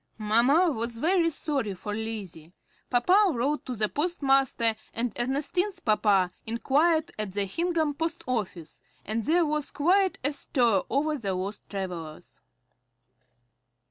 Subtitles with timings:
[0.17, 2.53] Mamma was very sorry for Lizzie.
[2.89, 9.23] Papa wrote to the postmaster, and Ernestine's papa inquired at the Hingham post office, and
[9.23, 12.41] there was quite a stir over the lost travellers.